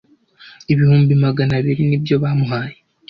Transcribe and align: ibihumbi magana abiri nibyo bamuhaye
ibihumbi 0.71 1.13
magana 1.23 1.51
abiri 1.59 1.81
nibyo 1.89 2.15
bamuhaye 2.23 2.77